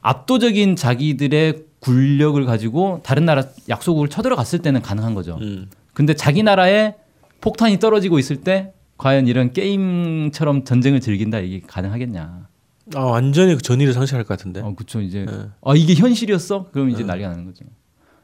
압도적인 0.02 0.76
자기들의 0.76 1.64
군력을 1.80 2.44
가지고 2.46 3.02
다른 3.04 3.26
나라 3.26 3.44
약속을 3.70 4.08
쳐들어갔을 4.10 4.60
때는 4.60 4.82
가능한 4.82 5.14
거죠. 5.14 5.38
음. 5.42 5.70
근데 5.94 6.14
자기 6.14 6.44
나라에 6.44 6.96
폭탄이 7.42 7.80
떨어지고 7.80 8.20
있을 8.20 8.38
때 8.38 8.74
과연 8.98 9.28
이런 9.28 9.54
게임처럼 9.54 10.64
전쟁을 10.64 11.02
즐긴다 11.02 11.40
이게 11.40 11.62
가능하겠냐? 11.66 12.48
아 12.96 13.00
완전히 13.00 13.56
그 13.56 13.62
전의를 13.62 13.94
상실할 13.94 14.24
것 14.24 14.38
같은데. 14.38 14.62
어, 14.62 14.74
그렇죠. 14.74 15.02
이제 15.02 15.26
네. 15.26 15.34
아 15.64 15.74
이게 15.76 15.94
현실이었어? 15.94 16.70
그럼 16.72 16.90
이제 16.90 17.04
난리가 17.04 17.30
나는 17.30 17.46
거죠. 17.46 17.66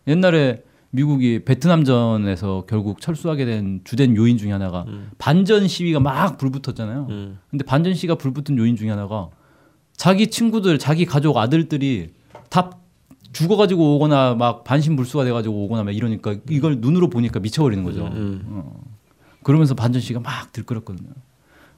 옛날에 0.07 0.63
미국이 0.89 1.43
베트남전에서 1.43 2.65
결국 2.67 3.01
철수하게 3.01 3.45
된 3.45 3.81
주된 3.83 4.15
요인 4.15 4.37
중에 4.37 4.51
하나가 4.51 4.85
반전 5.17 5.67
시위가 5.67 5.99
막 5.99 6.37
불붙었잖아요. 6.37 7.07
음. 7.09 7.39
근데 7.49 7.65
반전 7.65 7.93
시위가 7.93 8.15
불붙은 8.15 8.57
요인 8.57 8.75
중에 8.75 8.89
하나가 8.89 9.29
자기 9.95 10.27
친구들, 10.27 10.79
자기 10.79 11.05
가족 11.05 11.37
아들들이 11.37 12.11
다 12.49 12.71
죽어가지고 13.33 13.95
오거나 13.95 14.35
막 14.35 14.63
반신불수가 14.63 15.25
돼가지고 15.25 15.65
오거나 15.65 15.83
막 15.83 15.91
이러니까 15.91 16.35
이걸 16.49 16.77
눈으로 16.79 17.09
보니까 17.09 17.39
미쳐버리는 17.39 17.83
거죠. 17.83 18.05
음. 18.07 18.43
어. 18.47 18.83
그러면서 19.43 19.75
반전 19.75 20.01
시위가 20.01 20.21
막 20.21 20.51
들끓었거든요. 20.53 21.09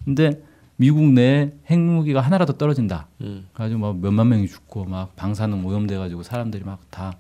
근데 0.04 0.44
미국 0.76 1.04
내 1.06 1.54
핵무기가 1.70 2.22
하나라도 2.22 2.54
떨어진다. 2.58 3.08
음. 3.22 3.48
가지고 3.54 3.80
막 3.80 3.98
몇만 3.98 4.28
명이 4.30 4.48
죽고 4.48 4.86
막 4.86 5.16
방사능 5.16 5.66
오염돼가지고 5.66 6.24
사람들이 6.24 6.64
막 6.64 6.80
다 6.92 7.18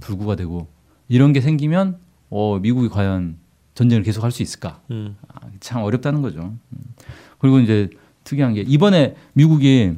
불구가 0.00 0.36
되고 0.36 0.66
이런 1.08 1.32
게 1.32 1.40
생기면 1.40 1.98
어 2.30 2.58
미국이 2.58 2.88
과연 2.88 3.36
전쟁을 3.74 4.02
계속할 4.02 4.30
수 4.30 4.42
있을까? 4.42 4.80
음. 4.90 5.16
아, 5.28 5.40
참 5.60 5.82
어렵다는 5.82 6.22
거죠. 6.22 6.40
음. 6.72 6.78
그리고 7.38 7.58
이제 7.58 7.90
특이한 8.24 8.54
게 8.54 8.60
이번에 8.62 9.14
미국이 9.34 9.94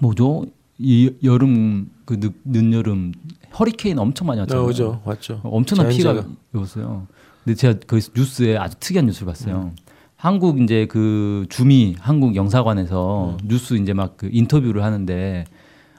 뭐죠? 0.00 0.46
이 0.78 1.10
여름 1.24 1.90
그 2.04 2.18
늦, 2.20 2.32
늦여름 2.44 3.12
허리케인 3.58 3.98
엄청 3.98 4.26
많이 4.26 4.40
왔잖아요. 4.40 4.62
나오죠. 4.62 5.02
왔죠. 5.04 5.40
엄청난. 5.44 5.88
피해가 5.88 6.24
입었어요. 6.54 7.06
근데 7.44 7.56
제가 7.56 7.78
그 7.86 8.00
뉴스에 8.14 8.56
아주 8.56 8.76
특이한 8.80 9.06
뉴스를 9.06 9.26
봤어요. 9.26 9.72
한국 10.16 10.60
이제 10.60 10.86
그 10.86 11.46
주미 11.48 11.94
한국 11.98 12.36
영사관에서 12.36 13.36
뉴스 13.44 13.74
이제 13.74 13.92
막 13.92 14.16
그 14.16 14.28
인터뷰를 14.32 14.82
하는데 14.82 15.44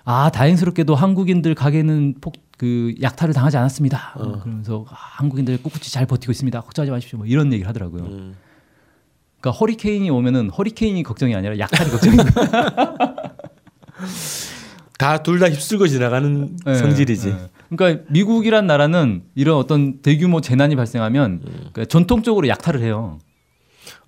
아 0.03 0.29
다행스럽게도 0.29 0.95
한국인들 0.95 1.55
가게는 1.55 2.15
폭 2.21 2.33
그 2.57 2.95
약탈을 3.01 3.33
당하지 3.33 3.57
않았습니다. 3.57 4.13
그러면서 4.15 4.85
아, 4.89 4.95
한국인들 4.95 5.61
꿋꿋이 5.61 5.83
잘 5.83 6.05
버티고 6.05 6.31
있습니다. 6.31 6.59
걱정하지 6.61 6.91
마십시오. 6.91 7.17
뭐 7.17 7.27
이런 7.27 7.53
얘기를 7.53 7.69
하더라고요. 7.69 8.03
음. 8.03 8.35
그러니까 9.39 9.59
허리케인이 9.59 10.09
오면은 10.09 10.49
허리케인이 10.49 11.03
걱정이 11.03 11.35
아니라 11.35 11.59
약탈이 11.59 11.91
걱정인 11.91 12.17
거예요. 12.17 12.97
다 14.97 15.21
둘 15.23 15.39
다 15.39 15.47
휩쓸고 15.47 15.87
지나가는 15.87 16.57
네, 16.65 16.75
성질이지. 16.75 17.27
네. 17.27 17.37
그러니까 17.75 18.03
미국이란 18.09 18.65
나라는 18.67 19.23
이런 19.35 19.57
어떤 19.57 20.01
대규모 20.01 20.41
재난이 20.41 20.75
발생하면 20.75 21.41
그러니까 21.43 21.85
전통적으로 21.85 22.47
약탈을 22.47 22.81
해요. 22.81 23.19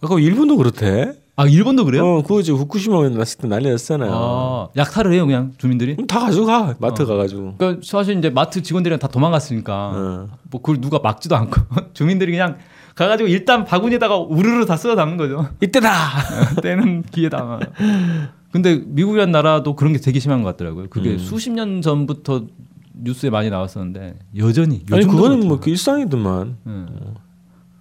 아까 0.01 0.19
일본도 0.19 0.58
그렇대. 0.58 1.13
아 1.36 1.46
일본도 1.46 1.86
그래요? 1.86 2.05
어, 2.05 2.22
그거 2.22 2.39
이제 2.41 2.51
후쿠시마 2.51 3.08
났을 3.10 3.38
때 3.39 3.48
난리 3.48 3.69
났잖아요. 3.69 4.12
아, 4.13 4.67
약탈을 4.75 5.13
해요 5.13 5.25
그냥 5.25 5.53
주민들이. 5.58 5.96
다 6.08 6.19
가져가 6.22 6.75
마트 6.79 7.03
어. 7.03 7.05
가가지고. 7.05 7.55
그러니까 7.58 7.81
사실 7.86 8.17
이제 8.17 8.29
마트 8.29 8.62
직원들이랑 8.62 9.00
다 9.00 9.08
도망갔으니까 9.08 9.74
어. 9.93 10.27
뭐 10.51 10.62
그걸 10.62 10.81
누가 10.81 11.00
막지도 11.00 11.36
않고 11.38 11.62
주민들이 11.93 12.31
그냥 12.31 12.58
가가지고 12.96 13.29
일단 13.29 13.63
바구니에다가 13.63 14.17
우르르 14.17 14.65
다 14.65 14.75
쓸어 14.75 14.96
담는 14.96 15.15
거죠. 15.17 15.48
이때다. 15.62 15.89
때는 16.62 17.03
기회다. 17.03 17.60
근데 18.51 18.82
미국이란 18.86 19.32
나라도 19.32 19.75
그런 19.75 19.94
게 19.94 20.00
되게 20.00 20.20
심한 20.20 20.41
것 20.44 20.50
같더라고요. 20.51 20.88
그게 20.89 21.12
음. 21.13 21.18
수십 21.20 21.51
년 21.51 21.82
전부터 21.82 22.46
뉴스에 22.94 23.29
많이 23.29 23.50
나왔었는데 23.50 24.18
여전히 24.38 24.84
아니 24.91 25.06
그거는. 25.06 25.48
뭐 25.48 25.60
그 25.60 25.70
일상이더만. 25.70 26.58
예. 26.68 26.86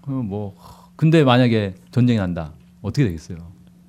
그럼 0.03 0.27
뭐 0.29 0.55
근데 0.97 1.25
만약에 1.25 1.75
전쟁이 1.91 2.19
난다 2.19 2.53
어떻게 2.83 3.05
되겠어요? 3.07 3.39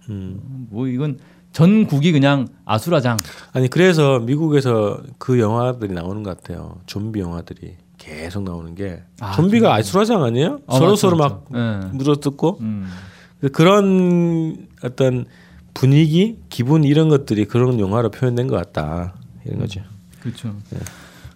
음. 0.09 0.67
뭐 0.69 0.87
이건 0.87 1.19
전국이 1.51 2.11
그냥 2.11 2.47
아수라장. 2.65 3.17
아니 3.53 3.67
그래서 3.67 4.19
미국에서 4.19 5.01
그 5.17 5.39
영화들이 5.39 5.93
나오는 5.93 6.23
것 6.23 6.37
같아요. 6.37 6.79
좀비 6.85 7.19
영화들이 7.19 7.75
계속 7.97 8.43
나오는 8.43 8.73
게 8.75 9.03
아, 9.19 9.33
좀비가 9.33 9.73
아수라장 9.75 10.23
아니에요? 10.23 10.61
어, 10.67 10.77
서로 10.77 10.89
맞죠, 10.91 10.95
서로 10.95 11.17
맞죠. 11.17 11.43
막 11.49 11.83
예. 11.83 11.87
물어뜯고 11.97 12.57
음. 12.61 12.87
그런 13.51 14.67
어떤 14.83 15.25
분위기, 15.79 16.35
기분 16.49 16.83
이런 16.83 17.07
것들이 17.07 17.45
그런 17.45 17.79
영화로 17.79 18.11
표현된 18.11 18.47
것 18.47 18.57
같다 18.57 19.13
이런 19.45 19.59
거죠. 19.61 19.79
그렇죠. 20.19 20.53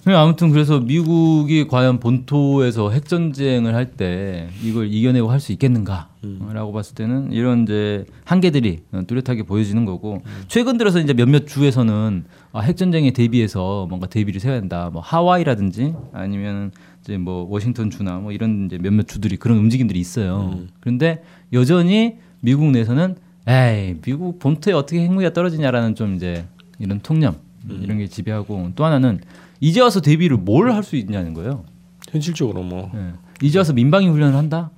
네, 0.05 0.13
아무튼 0.13 0.49
그래서 0.51 0.81
미국이 0.81 1.65
과연 1.65 2.01
본토에서 2.01 2.91
핵 2.91 3.07
전쟁을 3.07 3.73
할 3.73 3.91
때 3.95 4.49
이걸 4.61 4.91
이겨내고 4.91 5.31
할 5.31 5.39
수 5.39 5.53
있겠는가라고 5.53 6.73
봤을 6.73 6.93
때는 6.93 7.31
이런 7.31 7.63
이제 7.63 8.03
한계들이 8.25 8.81
뚜렷하게 9.07 9.43
보여지는 9.43 9.85
거고 9.85 10.21
최근 10.49 10.77
들어서 10.77 10.99
이제 10.99 11.13
몇몇 11.13 11.47
주에서는 11.47 12.25
아, 12.51 12.59
핵 12.59 12.75
전쟁에 12.75 13.11
대비해서 13.11 13.85
뭔가 13.87 14.07
대비를 14.07 14.41
세워야 14.41 14.59
된다. 14.59 14.89
뭐 14.91 15.01
하와이라든지 15.01 15.93
아니면 16.11 16.71
이제 17.01 17.17
뭐 17.17 17.47
워싱턴 17.49 17.89
주나 17.89 18.17
뭐 18.17 18.33
이런 18.33 18.65
이제 18.65 18.77
몇몇 18.77 19.07
주들이 19.07 19.37
그런 19.37 19.57
움직임들이 19.57 19.97
있어요. 20.01 20.59
그런데 20.81 21.23
여전히 21.53 22.15
미국 22.41 22.65
내에서는 22.71 23.15
에이 23.47 23.95
미국 24.01 24.39
본토에 24.39 24.73
어떻게 24.73 25.01
핵무기가 25.03 25.33
떨어지냐라는 25.33 25.95
좀 25.95 26.15
이제 26.15 26.45
이런 26.79 26.99
통념 27.01 27.35
이런 27.67 27.97
게 27.97 28.07
지배하고 28.07 28.71
또 28.75 28.85
하나는 28.85 29.19
이제 29.59 29.81
와서 29.81 30.01
대비를 30.01 30.37
뭘 30.37 30.69
할 30.71 30.83
수 30.83 30.95
있냐는 30.95 31.33
거예요. 31.33 31.65
현실적으로 32.09 32.63
뭐말안 32.63 32.91
예. 32.95 33.13
이제 33.45 33.57
와서 33.57 33.73
민방위 33.73 34.07
훈련을 34.07 34.35
한다. 34.37 34.71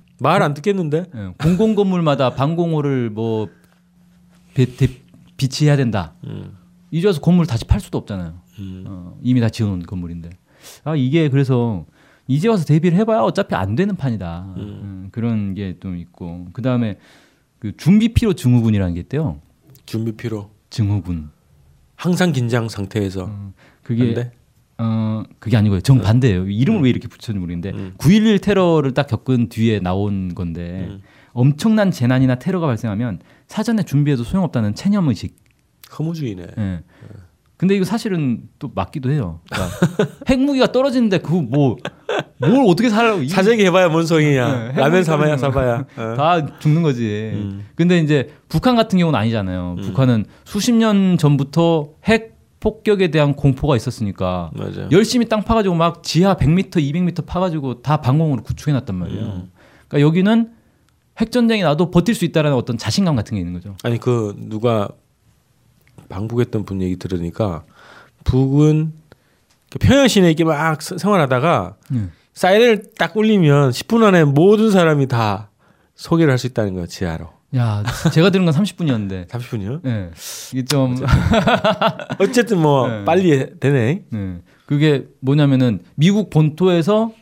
듣겠는데. 0.54 1.04
예. 1.14 1.32
공공 1.38 1.74
건물마다 1.74 2.30
방공호를 2.34 3.10
뭐 3.10 3.48
배, 4.54 4.64
대, 4.64 4.88
비치해야 5.36 5.76
된다. 5.76 6.14
음. 6.24 6.56
이제 6.90 7.06
와서 7.06 7.20
건물 7.20 7.46
다시 7.46 7.64
팔 7.66 7.80
수도 7.80 7.98
없잖아요. 7.98 8.34
음. 8.58 8.84
어, 8.86 9.18
이미 9.22 9.40
다 9.40 9.48
지어놓은 9.48 9.82
건물인데. 9.82 10.30
아 10.84 10.96
이게 10.96 11.28
그래서 11.28 11.84
이제 12.28 12.48
와서 12.48 12.64
대비를 12.64 12.96
해봐야 12.98 13.20
어차피 13.20 13.54
안 13.54 13.74
되는 13.74 13.94
판이다. 13.96 14.54
음, 14.56 15.08
그런 15.12 15.54
게 15.54 15.76
좀 15.80 15.96
있고 15.96 16.46
그 16.52 16.62
다음에 16.62 16.98
그 17.58 17.76
준비 17.76 18.12
피로 18.12 18.34
증후군이라는 18.34 18.94
게 18.94 19.00
있대요. 19.00 19.40
준비 19.86 20.12
필요. 20.12 20.50
증후군. 20.70 21.30
항상 21.94 22.32
긴장 22.32 22.68
상태에서 22.68 23.24
음, 23.24 23.30
안 23.30 23.54
그게 23.82 24.14
돼? 24.14 24.32
어 24.78 25.22
그게 25.38 25.56
아니고요. 25.56 25.80
정 25.80 26.00
반대예요. 26.00 26.48
이름을 26.48 26.82
왜 26.82 26.90
이렇게 26.90 27.08
붙였는지 27.08 27.38
모르겠는데 27.40 27.70
음. 27.70 27.94
9.11 27.98 28.42
테러를 28.42 28.92
딱 28.92 29.06
겪은 29.06 29.48
뒤에 29.48 29.80
나온 29.80 30.34
건데 30.34 30.86
음. 30.90 31.00
엄청난 31.32 31.90
재난이나 31.90 32.34
테러가 32.36 32.66
발생하면 32.66 33.20
사전에 33.46 33.82
준비해도 33.84 34.24
소용없다는 34.24 34.74
체념 34.74 35.08
의식. 35.08 35.36
허무주의네. 35.98 36.46
예. 36.58 36.80
근데 37.56 37.74
이거 37.74 37.86
사실은 37.86 38.48
또 38.58 38.70
맞기도 38.74 39.10
해요. 39.10 39.40
그러니까 39.50 39.76
핵무기가 40.28 40.72
떨어지는데 40.72 41.18
그거 41.18 41.40
뭐 41.40 41.76
뭘 42.38 42.64
어떻게 42.68 42.88
살라고 42.90 43.22
이- 43.22 43.28
사재기 43.28 43.64
해봐야 43.66 43.88
뭔 43.88 44.06
소용이야. 44.06 44.72
네, 44.72 44.80
라면 44.80 45.04
사봐야 45.04 45.36
사봐야. 45.36 45.84
어. 45.96 46.14
다 46.16 46.58
죽는 46.58 46.82
거지. 46.82 47.30
음. 47.34 47.66
근데 47.74 47.98
이제 47.98 48.30
북한 48.48 48.76
같은 48.76 48.98
경우는 48.98 49.18
아니잖아요. 49.18 49.76
북한은 49.82 50.24
수십 50.44 50.72
년 50.72 51.16
전부터 51.18 51.90
핵 52.04 52.36
폭격에 52.60 53.10
대한 53.10 53.34
공포가 53.34 53.76
있었으니까 53.76 54.50
맞아. 54.54 54.88
열심히 54.90 55.28
땅 55.28 55.42
파가지고 55.42 55.74
막 55.74 56.02
지하 56.02 56.34
100m, 56.36 56.70
200m 56.72 57.24
파가지고 57.26 57.82
다 57.82 58.00
방공으로 58.00 58.42
구축해놨단 58.42 58.96
말이에요. 58.96 59.22
음. 59.22 59.50
그러니까 59.88 60.06
여기는 60.06 60.50
핵 61.18 61.30
전쟁이 61.32 61.62
나도 61.62 61.90
버틸 61.90 62.14
수 62.14 62.24
있다라는 62.24 62.56
어떤 62.56 62.76
자신감 62.76 63.14
같은 63.16 63.34
게 63.36 63.40
있는 63.40 63.52
거죠. 63.54 63.76
아니 63.84 63.98
그 63.98 64.34
누가 64.48 64.88
방북했던 66.08 66.64
분 66.64 66.82
얘기 66.82 66.96
들으니까 66.96 67.64
북은 68.24 68.92
그 69.78 69.86
평양 69.86 70.08
시내 70.08 70.28
이렇게 70.28 70.44
막 70.44 70.80
스- 70.80 70.98
생활하다가 70.98 71.76
네. 71.90 72.08
사이렌을 72.32 72.82
딱 72.98 73.16
울리면 73.16 73.70
10분 73.70 74.02
안에 74.04 74.24
모든 74.24 74.70
사람이 74.70 75.06
다 75.08 75.50
소개를 75.94 76.30
할 76.32 76.38
수 76.38 76.46
있다는 76.46 76.74
거야 76.74 76.86
지하로. 76.86 77.28
야, 77.56 77.82
제가 78.12 78.30
들은 78.30 78.44
건 78.44 78.52
30분이었는데. 78.54 79.28
30분이요? 79.28 79.80
네. 79.84 80.10
이게 80.52 80.64
좀 80.64 80.96
어쨌든 82.18 82.60
뭐 82.62 82.88
네. 82.88 83.04
빨리 83.04 83.58
되네. 83.60 84.02
네. 84.10 84.38
그게 84.66 85.06
뭐냐면은 85.20 85.80
미국 85.94 86.28
본토에서 86.30 87.12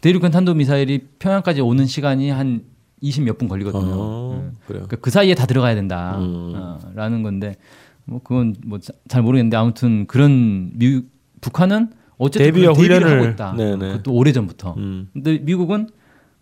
대륙간 0.00 0.30
탄도 0.32 0.54
미사일이 0.54 1.06
평양까지 1.18 1.60
오는 1.60 1.86
시간이 1.86 2.30
한 2.30 2.62
20 3.00 3.24
몇 3.24 3.38
분 3.38 3.48
걸리거든요. 3.48 3.92
어, 3.94 4.42
네. 4.52 4.58
그러니까 4.66 4.96
그 4.96 5.10
사이에 5.10 5.34
다 5.34 5.46
들어가야 5.46 5.74
된다. 5.74 6.16
음. 6.18 6.52
어, 6.54 6.78
라는 6.94 7.22
건데 7.22 7.56
뭐 8.04 8.20
그건 8.22 8.54
뭐 8.66 8.78
잘 9.08 9.22
모르겠는데 9.22 9.56
아무튼 9.56 10.06
그런 10.06 10.70
미 10.74 11.02
북한은 11.46 11.90
어쨌든 12.16 12.46
대비를 12.46 12.72
훈련을- 12.72 13.04
하고 13.18 13.24
있다. 13.26 13.52
네네. 13.54 13.88
그것도 13.88 14.12
오래 14.14 14.32
전부터. 14.32 14.74
음. 14.78 15.08
근데 15.12 15.38
미국은 15.38 15.88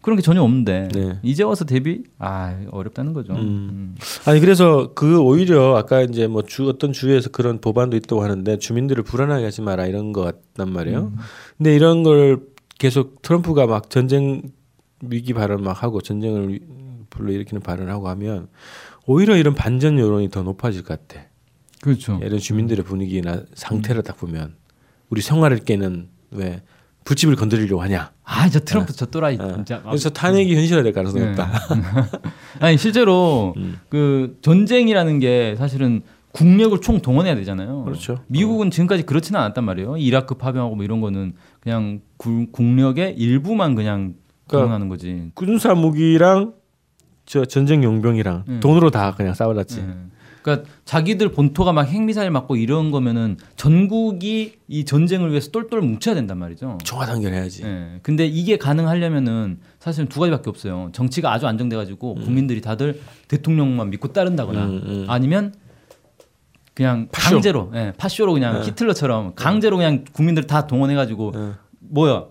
그런 0.02 0.16
게 0.16 0.23
전혀 0.23 0.42
없는데 0.42 0.88
네. 0.95 1.19
이제 1.23 1.42
와서 1.42 1.64
대비 1.64 2.04
아 2.19 2.57
어렵다는 2.71 3.12
거죠. 3.12 3.33
음. 3.35 3.38
음. 3.38 3.95
아니 4.26 4.40
그래서 4.40 4.92
그 4.95 5.21
오히려 5.21 5.76
아까 5.76 6.00
이제 6.02 6.26
뭐 6.26 6.42
주 6.42 6.69
어떤 6.69 6.92
주에서 6.92 7.30
그런 7.30 7.61
법안도 7.61 7.97
있다고 7.97 8.23
하는데 8.23 8.59
주민들을 8.59 9.02
불안하게 9.02 9.45
하지 9.45 9.61
마라 9.62 9.87
이런 9.87 10.12
것 10.12 10.23
같단 10.54 10.73
말이에요. 10.73 11.12
음. 11.12 11.16
근데 11.59 11.75
이런 11.75 12.02
걸 12.02 12.40
계속 12.78 13.21
트럼프가 13.23 13.66
막 13.66 13.90
전쟁 13.90 14.42
위기 15.02 15.33
발언 15.35 15.62
막 15.62 15.83
하고 15.83 16.00
전쟁을 16.00 16.52
위- 16.52 16.61
불러 17.11 17.33
일으키는 17.33 17.61
발언을 17.62 17.92
하고 17.92 18.09
하면 18.09 18.49
오히려 19.07 19.37
이런 19.37 19.54
반전 19.54 19.99
여론이 19.99 20.30
더 20.30 20.42
높아질 20.42 20.83
것 20.85 21.07
같아. 21.09 21.25
그렇죠. 21.83 22.19
이런 22.23 22.38
주민들의 22.38 22.85
분위기나 22.85 23.42
상태를 23.54 24.02
딱 24.02 24.16
보면 24.19 24.54
우리 25.11 25.21
생활을 25.21 25.59
깨는 25.59 26.09
왜 26.31 26.62
불집을 27.05 27.35
건드리려고 27.37 27.83
하냐. 27.83 28.12
아, 28.25 28.49
저 28.49 28.61
트럼프 28.61 28.93
저 28.93 29.07
또라이 29.07 29.37
어. 29.40 29.52
진짜. 29.55 29.76
아, 29.85 29.90
그래서 29.90 30.11
탄핵이 30.11 30.55
현실화될 30.55 30.93
가능성이 30.93 31.25
네. 31.25 31.31
높다. 31.31 31.50
아니 32.61 32.76
실제로 32.79 33.55
음. 33.57 33.79
그 33.88 34.38
전쟁이라는 34.43 35.19
게 35.19 35.57
사실은 35.59 36.02
국력을 36.33 36.81
총 36.81 37.00
동원해야 37.00 37.35
되잖아요. 37.35 37.83
그렇죠. 37.85 38.21
미국은 38.29 38.71
지금까지 38.71 39.02
그렇지는 39.02 39.40
않았단 39.40 39.64
말이에요. 39.64 39.97
이라크 39.97 40.37
파병하고 40.37 40.76
뭐 40.76 40.85
이런 40.85 41.00
거는 41.00 41.33
그냥 41.59 42.00
구- 42.17 42.47
국력의 42.52 43.17
일부만 43.17 43.75
그냥 43.75 44.14
그러니까 44.47 44.67
동원하는 44.67 44.88
거지. 44.88 45.31
군사 45.35 45.75
무기랑 45.75 46.55
저 47.26 47.45
전쟁 47.45 47.83
용병이랑 47.83 48.45
음. 48.47 48.61
돈으로 48.61 48.90
다 48.90 49.14
그냥 49.17 49.35
싸워놨지. 49.35 49.85
예. 50.41 50.43
그러니까 50.43 50.69
자기들 50.85 51.33
본토가 51.33 51.73
막 51.73 51.83
핵미사일 51.83 52.31
맞고 52.31 52.57
이런 52.57 52.91
거면은 52.91 53.37
전국이 53.57 54.55
이 54.69 54.85
전쟁을 54.85 55.31
위해서 55.31 55.51
똘똘 55.51 55.81
뭉쳐야 55.81 56.15
된단 56.15 56.39
말이죠. 56.39 56.79
종화 56.85 57.07
단결해야지. 57.07 57.65
예. 57.65 58.01
근데 58.03 58.27
이게 58.27 58.57
가능하려면은 58.57 59.59
사실은 59.79 60.09
두 60.09 60.21
가지밖에 60.21 60.51
없어요. 60.51 60.91
정치가 60.93 61.33
아주 61.33 61.47
안정돼 61.47 61.77
가지고 61.77 62.15
국민들이 62.15 62.61
다들 62.61 63.01
대통령만 63.29 63.91
믿고 63.91 64.13
따른다거나 64.13 64.65
음, 64.65 64.83
음. 64.85 65.07
아니면 65.09 65.55
그냥 66.75 67.09
파쇼. 67.13 67.35
강제로, 67.37 67.71
예, 67.75 67.93
파쇼로 67.99 68.33
그냥 68.33 68.61
예. 68.63 68.67
히틀러처럼 68.67 69.35
강제로 69.35 69.77
그냥 69.77 70.05
국민들 70.13 70.47
다 70.47 70.67
동원해 70.67 70.95
가지고 70.95 71.33
예. 71.35 71.51
뭐야 71.81 72.27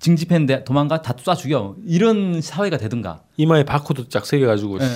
징집했는데 0.00 0.64
도망가 0.64 1.02
다 1.02 1.14
쏴 1.14 1.36
죽여 1.36 1.76
이런 1.86 2.40
사회가 2.40 2.78
되든가 2.78 3.20
이마에 3.36 3.64
바코드 3.64 4.08
쫙 4.08 4.24
새겨가지고 4.26 4.78
예. 4.80 4.86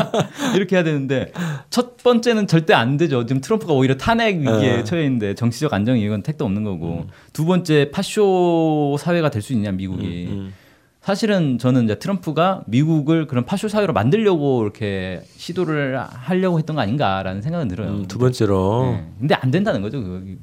이렇게 0.56 0.76
해야 0.76 0.82
되는데 0.82 1.32
첫 1.68 1.96
번째는 1.98 2.46
절대 2.46 2.72
안 2.74 2.96
되죠. 2.96 3.26
지금 3.26 3.40
트럼프가 3.40 3.72
오히려 3.74 3.96
탄핵 3.96 4.36
위기에 4.38 4.80
어. 4.80 4.84
처해 4.84 5.04
있는데 5.04 5.34
정치적 5.34 5.72
안정 5.74 5.98
이건 5.98 6.22
택도 6.22 6.44
없는 6.44 6.64
거고 6.64 7.06
두 7.32 7.44
번째 7.44 7.90
파쇼 7.90 8.96
사회가 8.98 9.30
될 9.30 9.40
수 9.42 9.52
있냐 9.54 9.70
미국이 9.72 10.26
음. 10.30 10.54
사실은 11.02 11.56
저는 11.58 11.84
이제 11.84 11.98
트럼프가 11.98 12.62
미국을 12.66 13.26
그런 13.26 13.46
파쇼 13.46 13.68
사회로 13.68 13.94
만들려고 13.94 14.62
이렇게 14.62 15.22
시도를 15.36 15.98
하려고 15.98 16.58
했던 16.58 16.76
거 16.76 16.82
아닌가라는 16.82 17.40
생각은 17.40 17.68
들어요. 17.68 17.88
음, 17.90 18.06
두 18.06 18.18
번째로 18.18 18.82
네. 18.92 19.06
근데 19.18 19.34
안 19.34 19.50
된다는 19.50 19.80
거죠. 19.80 19.98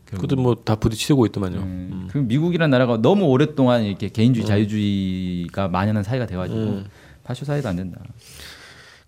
그것도 0.05 0.35
뭐 0.35 0.55
다 0.65 0.75
부딪히고 0.75 1.27
있더만요. 1.27 1.59
음. 1.59 2.07
그 2.11 2.17
미국이라는 2.17 2.71
나라가 2.71 2.97
너무 2.99 3.25
오랫동안 3.25 3.83
이렇게 3.83 4.09
개인주의 4.09 4.45
자유주의가 4.47 5.67
만연한 5.67 6.03
사회가 6.03 6.25
돼가지고 6.25 6.59
음. 6.59 6.85
파쇼 7.23 7.45
사회도 7.45 7.69
안 7.69 7.75
된다. 7.75 8.01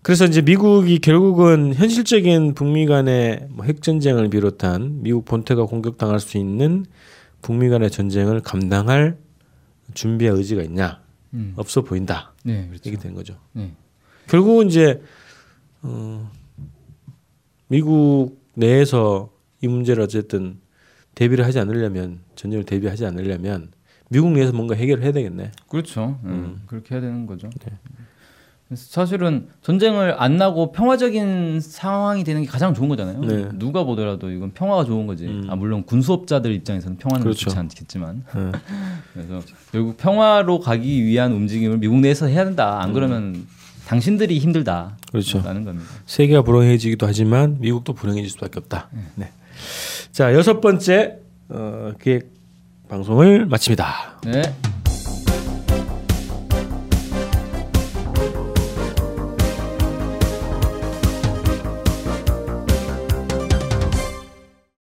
그래서 0.02 0.24
이제 0.26 0.40
미국이 0.42 0.98
결국은 1.00 1.74
현실적인 1.74 2.54
북미 2.54 2.86
간의 2.86 3.48
뭐 3.50 3.66
핵 3.66 3.82
전쟁을 3.82 4.30
비롯한 4.30 5.02
미국 5.02 5.24
본토가 5.24 5.64
공격당할 5.64 6.20
수 6.20 6.38
있는 6.38 6.86
북미 7.42 7.68
간의 7.68 7.90
전쟁을 7.90 8.40
감당할 8.40 9.18
준비와 9.94 10.36
의지가 10.36 10.62
있냐 10.62 11.00
음. 11.34 11.52
없어 11.56 11.82
보인다 11.82 12.32
네, 12.44 12.66
그렇죠. 12.66 12.88
이게 12.88 12.98
된 12.98 13.14
거죠. 13.14 13.38
네. 13.52 13.72
결국은 14.28 14.68
이제 14.68 15.02
어, 15.82 16.30
미국 17.68 18.40
내에서 18.54 19.32
이 19.60 19.68
문제를 19.68 20.02
어쨌든 20.02 20.60
대비를 21.14 21.44
하지 21.44 21.58
않으려면 21.58 22.20
전쟁을 22.34 22.64
대비하지 22.64 23.06
않으려면 23.06 23.70
미국 24.08 24.32
내에서 24.32 24.52
뭔가 24.52 24.74
해결을 24.74 25.04
해야 25.04 25.12
되겠네. 25.12 25.52
그렇죠. 25.68 26.18
음, 26.24 26.62
그렇게 26.66 26.94
해야 26.94 27.00
되는 27.00 27.26
거죠. 27.26 27.48
그래서 27.60 27.76
사실은 28.74 29.48
전쟁을 29.62 30.14
안 30.16 30.36
나고 30.36 30.70
평화적인 30.70 31.60
상황이 31.60 32.22
되는 32.22 32.42
게 32.42 32.48
가장 32.48 32.72
좋은 32.72 32.88
거잖아요. 32.88 33.20
네. 33.20 33.48
누가 33.54 33.82
보더라도 33.82 34.30
이건 34.30 34.52
평화가 34.52 34.84
좋은 34.84 35.08
거지. 35.08 35.26
음. 35.26 35.46
아 35.50 35.56
물론 35.56 35.84
군수업자들 35.84 36.52
입장에서는 36.52 36.96
평화는 36.98 37.24
그렇죠. 37.24 37.46
좋지 37.46 37.58
않겠지만, 37.58 38.22
어. 38.32 38.52
그래서 39.12 39.40
결국 39.72 39.96
평화로 39.96 40.60
가기 40.60 41.04
위한 41.04 41.32
움직임을 41.32 41.78
미국 41.78 41.98
내에서 41.98 42.26
해야 42.26 42.44
된다. 42.44 42.80
안 42.80 42.92
그러면 42.92 43.44
당신들이 43.88 44.38
힘들다. 44.38 44.92
음. 44.92 45.06
그렇죠. 45.10 45.42
라는 45.44 45.64
겁니다. 45.64 45.88
세계가 46.06 46.42
불행해지기도 46.42 47.08
하지만 47.08 47.56
미국도 47.58 47.94
불행해질 47.94 48.30
수밖에 48.30 48.60
없다. 48.60 48.88
네. 49.16 49.30
자 50.12 50.32
여섯 50.32 50.60
번째 50.60 51.18
어, 51.48 51.92
기획 52.00 52.30
방송을 52.88 53.46
마칩니다. 53.46 54.20
네. 54.26 54.42